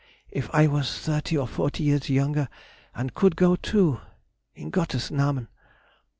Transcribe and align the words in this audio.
if 0.31 0.49
I 0.51 0.65
was 0.65 0.97
thirty 0.97 1.37
or 1.37 1.45
forty 1.47 1.83
years 1.83 2.07
junger 2.09 2.47
and 2.95 3.13
could 3.13 3.35
go 3.35 3.55
too? 3.55 3.99
in 4.55 4.71
Gottes 4.71 5.11
nahmen!" 5.11 5.47